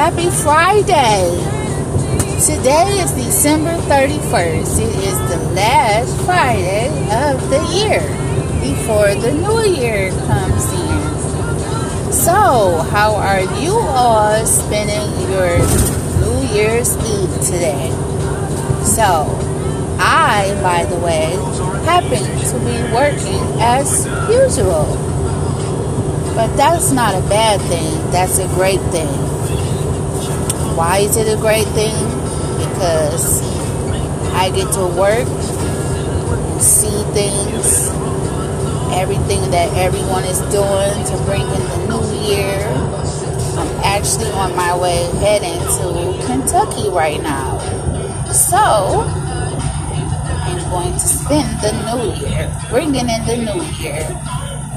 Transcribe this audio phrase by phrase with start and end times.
[0.00, 1.28] Happy Friday!
[2.40, 4.80] Today is December 31st.
[4.80, 8.00] It is the last Friday of the year
[8.64, 12.12] before the new year comes in.
[12.14, 15.58] So, how are you all spending your
[16.24, 17.90] New Year's Eve today?
[18.82, 19.28] So,
[20.00, 21.36] I, by the way,
[21.84, 24.86] happen to be working as usual.
[26.34, 29.39] But that's not a bad thing, that's a great thing.
[30.76, 31.94] Why is it a great thing?
[32.58, 33.42] Because
[34.34, 35.28] I get to work
[36.60, 37.88] see things,
[38.92, 42.60] everything that everyone is doing to bring in the new year.
[43.56, 47.58] I'm actually on my way heading to Kentucky right now.
[48.30, 49.04] So,
[50.46, 54.04] I'm going to spend the new year, bringing in the new year,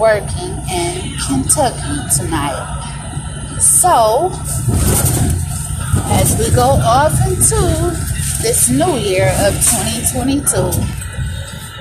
[0.00, 3.58] working in Kentucky tonight.
[3.60, 4.30] So,
[5.94, 7.56] as we go off into
[8.42, 10.42] this new year of 2022,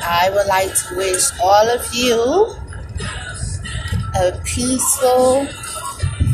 [0.04, 2.56] I would like to wish all of you
[4.16, 5.48] a peaceful,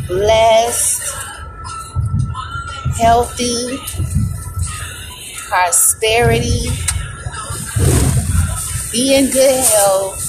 [0.06, 1.14] blessed,
[3.00, 3.78] healthy,
[5.48, 6.68] prosperity,
[8.92, 10.24] be in good health,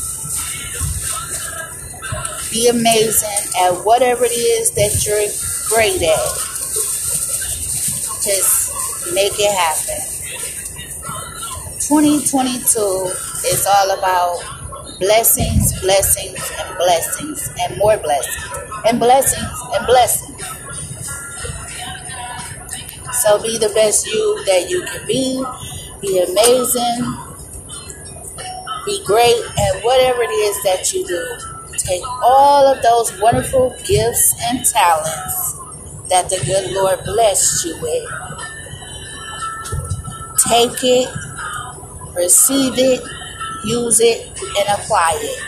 [2.51, 6.48] be amazing at whatever it is that you're great at
[8.21, 10.19] just make it happen.
[11.79, 12.79] 2022
[13.47, 14.37] is all about
[14.99, 18.53] blessings, blessings, and blessings, and more blessings,
[18.85, 20.43] and blessings, and blessings.
[23.23, 25.43] So be the best you that you can be.
[26.01, 27.15] Be amazing.
[28.85, 31.37] Be great at whatever it is that you do.
[31.77, 35.58] Take all of those wonderful gifts and talents
[36.09, 38.09] that the good Lord blessed you with.
[40.47, 41.09] Take it,
[42.15, 43.01] receive it,
[43.65, 45.43] use it, and apply it.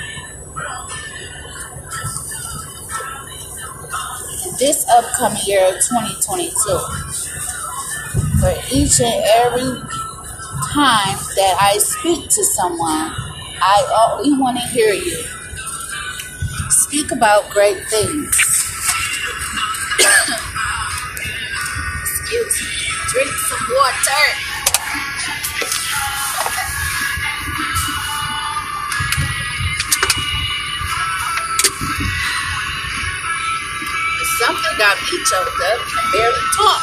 [4.59, 6.53] This upcoming year of 2022,
[8.39, 9.81] for each and every
[10.73, 13.11] time that I speak to someone,
[13.61, 15.23] I only want to hear you.
[16.69, 18.50] Speak about great things.
[23.11, 24.23] Drink some water.
[34.39, 35.79] Something got me choked up.
[35.91, 36.81] I barely talk.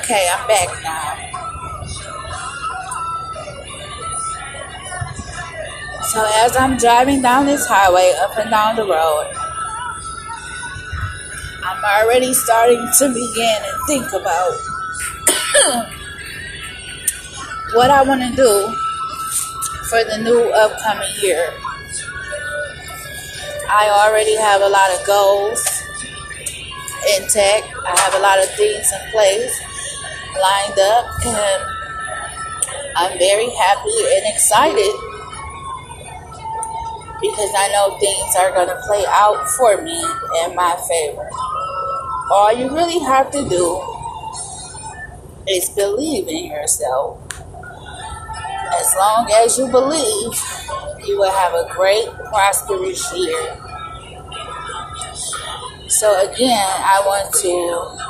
[0.00, 0.83] Okay, I'm back
[6.14, 9.34] So as I'm driving down this highway, up and down the road,
[11.64, 14.52] I'm already starting to begin and think about
[17.74, 18.76] what I want to do
[19.90, 21.52] for the new upcoming year.
[23.68, 25.66] I already have a lot of goals
[27.18, 27.64] in tech.
[27.88, 29.60] I have a lot of things in place
[30.40, 31.62] lined up, and
[32.94, 35.13] I'm very happy and excited
[37.20, 39.96] because I know things are going to play out for me
[40.44, 41.28] in my favor.
[42.30, 43.82] All you really have to do
[45.48, 47.20] is believe in yourself.
[48.74, 50.34] As long as you believe,
[51.06, 53.56] you will have a great, prosperous year.
[55.88, 58.04] So, again, I want to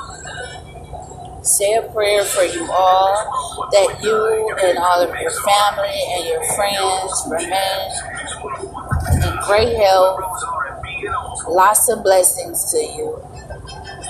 [1.45, 6.43] say a prayer for you all that you and all of your family and your
[6.55, 8.14] friends remain in
[9.47, 10.21] great health,
[11.49, 13.21] lots of blessings to you.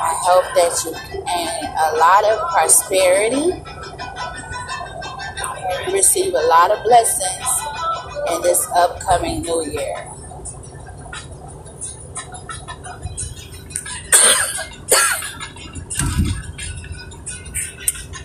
[0.01, 0.93] I hope that you
[1.25, 3.63] gain a lot of prosperity
[5.87, 7.47] you receive a lot of blessings
[8.33, 10.11] in this upcoming new year.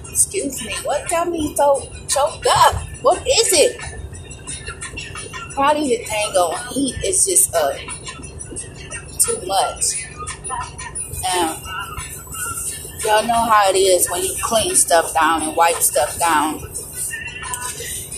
[0.10, 2.76] Excuse me, what got me so choked up?
[3.02, 3.89] What is it?
[5.60, 7.74] Probably the tango heat is just uh,
[9.20, 10.06] too much.
[13.04, 16.64] Y'all know how it is when you clean stuff down and wipe stuff down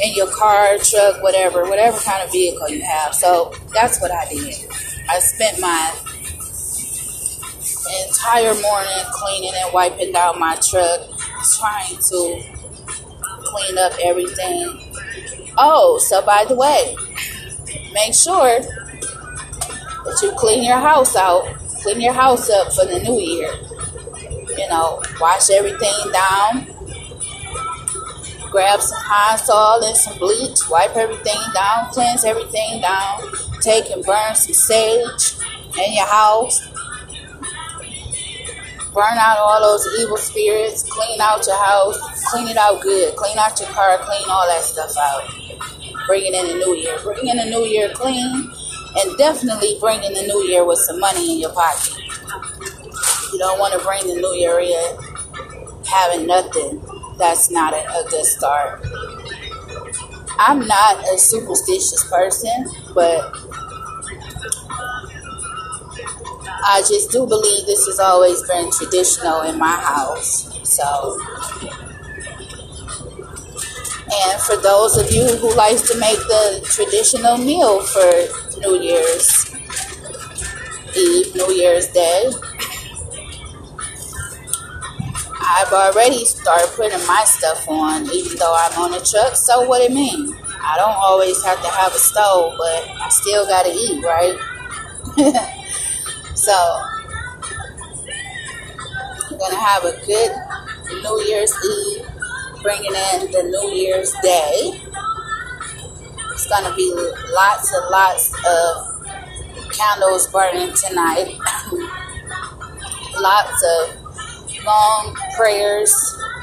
[0.03, 3.15] in your car, truck, whatever, whatever kind of vehicle you have.
[3.15, 4.53] So that's what I did.
[5.09, 5.95] I spent my
[8.05, 11.09] entire morning cleaning and wiping down my truck,
[11.57, 12.43] trying to
[13.43, 14.91] clean up everything
[15.57, 16.95] Oh, so by the way,
[17.93, 21.43] make sure that you clean your house out,
[21.83, 23.51] clean your house up for the new year.
[24.57, 26.67] You know, wash everything down,
[28.51, 33.21] grab some Pine-Sol and some bleach, wipe everything down, cleanse everything down,
[33.61, 35.35] take and burn some sage
[35.77, 36.67] in your house.
[38.93, 41.97] Burn out all those evil spirits, clean out your house,
[42.29, 45.80] clean it out good, clean out your car, clean all that stuff out.
[46.11, 46.99] Bring it in the new year.
[47.05, 48.51] bringing in the new year clean
[48.97, 51.97] and definitely bringing the new year with some money in your pocket.
[53.31, 56.83] You don't want to bring the new year in having nothing
[57.17, 58.85] that's not a, a good start.
[60.37, 63.33] I'm not a superstitious person, but
[66.67, 70.59] I just do believe this has always been traditional in my house.
[70.69, 71.17] So,
[74.31, 79.53] and for those of you who likes to make the traditional meal for New Year's
[80.95, 82.31] Eve, New Year's Day,
[85.41, 89.35] I've already started putting my stuff on, even though I'm on a truck.
[89.35, 90.33] So what it mean?
[90.63, 94.37] I don't always have to have a stove, but I still gotta eat, right?
[96.35, 96.53] so
[99.29, 100.31] I'm gonna have a good
[101.03, 102.10] New Year's Eve,
[102.61, 104.81] bringing in the New Year's Day.
[106.31, 106.93] It's gonna be
[107.33, 111.37] lots and lots of candles burning tonight.
[113.19, 115.93] lots of long prayers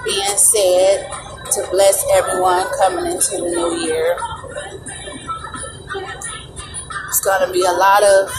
[0.04, 1.08] being said
[1.52, 4.16] to bless everyone coming into the new year.
[7.08, 8.30] It's going to be a lot of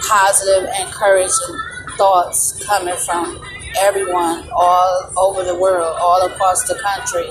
[0.00, 1.60] positive, encouraging
[1.96, 3.40] thoughts coming from
[3.78, 7.30] everyone all over the world, all across the country.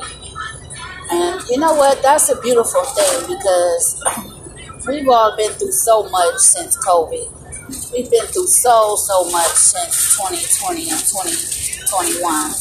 [1.11, 2.01] And you know what?
[2.01, 4.03] That's a beautiful thing because
[4.87, 7.91] we've all been through so much since COVID.
[7.93, 12.51] We've been through so, so much since 2020 and 2021.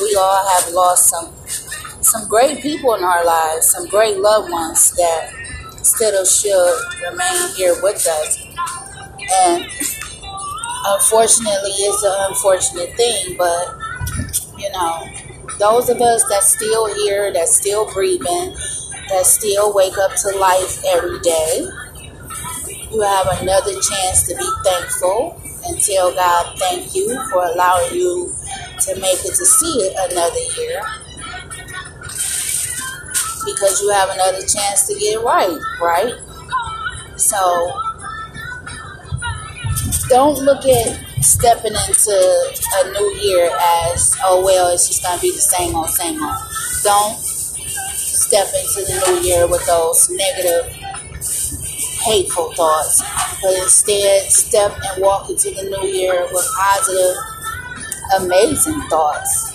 [0.00, 1.32] We all have lost some
[2.00, 5.30] some great people in our lives, some great loved ones that
[5.82, 8.46] still should remain here with us.
[9.44, 9.64] And
[10.86, 13.76] unfortunately, it's an unfortunate thing, but
[14.58, 15.06] you know,
[15.58, 18.54] those of us that still here, that still breathing,
[19.10, 21.66] that still wake up to life every day,
[22.90, 28.32] you have another chance to be thankful and tell God thank you for allowing you
[28.80, 30.80] to make it to see it another year
[33.44, 36.14] because you have another chance to get it right, right?
[37.16, 37.77] So
[40.08, 43.50] don't look at stepping into a new year
[43.90, 46.36] as, oh, well, it's just to be the same old, same old.
[46.82, 50.72] Don't step into the new year with those negative,
[52.02, 53.02] hateful thoughts,
[53.42, 57.16] but instead step and walk into the new year with positive,
[58.20, 59.54] amazing thoughts.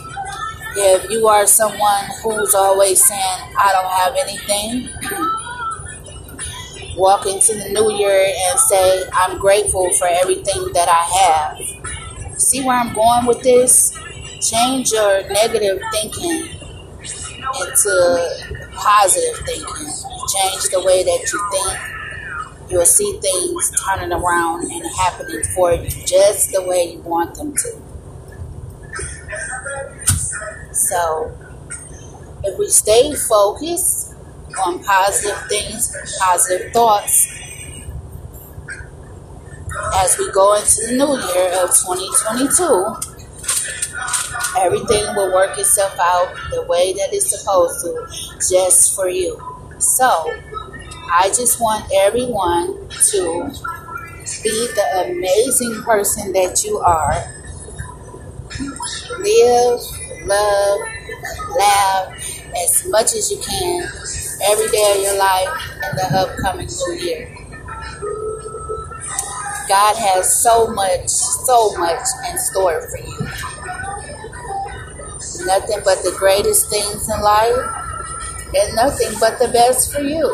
[0.76, 4.90] If you are someone who's always saying, I don't have anything,
[6.96, 12.40] walk into the new year and say, I'm grateful for everything that I have.
[12.40, 13.98] See where I'm going with this?
[14.42, 16.50] Change your negative thinking
[17.62, 19.88] into positive thinking.
[20.34, 21.80] Change the way that you think.
[22.72, 27.56] You'll see things turning around and happening for you just the way you want them
[27.56, 27.82] to.
[30.72, 31.32] So,
[32.44, 34.03] if we stay focused
[34.60, 37.28] on positive things, positive thoughts,
[39.96, 42.96] as we go into the new year of 2022,
[44.60, 48.08] everything will work itself out the way that it's supposed to,
[48.50, 49.40] just for you.
[49.80, 50.32] So,
[51.12, 53.52] I just want everyone to
[54.44, 57.14] be the amazing person that you are.
[59.20, 59.82] Live
[60.26, 60.80] love,
[61.58, 63.90] laugh as much as you can
[64.46, 67.38] every day of your life in the upcoming new year.
[69.68, 73.20] God has so much, so much in store for you.
[75.46, 77.56] Nothing but the greatest things in life
[78.56, 80.28] and nothing but the best for you.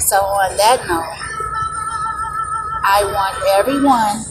[0.00, 1.20] So, on that note,
[2.84, 4.24] I want everyone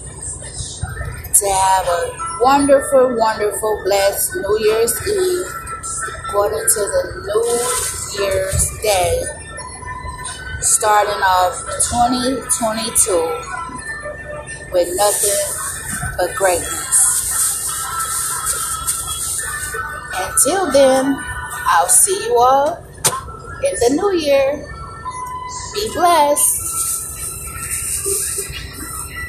[1.34, 5.46] to have a wonderful, wonderful, blessed New Year's Eve,
[6.28, 9.22] according to the New Year's Day,
[10.62, 11.60] starting off
[11.92, 13.12] 2022
[14.72, 15.46] with nothing
[16.18, 17.70] but greatness.
[20.16, 21.16] Until then,
[21.68, 22.84] I'll see you all
[23.63, 24.66] in the new year.
[25.74, 26.59] Be blessed.